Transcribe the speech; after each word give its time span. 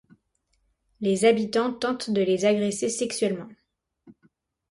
Les 0.99 1.25
habitants 1.25 1.71
tentent 1.73 2.09
de 2.09 2.23
les 2.23 2.45
agresser 2.45 2.89
sexuellement. 2.89 3.47